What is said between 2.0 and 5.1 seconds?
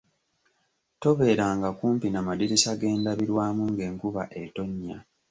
n'amadirisa g'endabirwamu ng'enkuba etonnya.